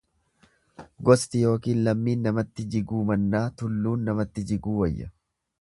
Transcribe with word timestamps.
Gosti 1.09 1.41
ykn 1.49 1.83
lammiin 1.89 2.25
namatti 2.29 2.67
jiguu 2.77 3.05
mannaa 3.13 3.45
tulluun 3.63 4.11
namatti 4.11 4.49
jiguu 4.53 4.77
wayya. 4.83 5.17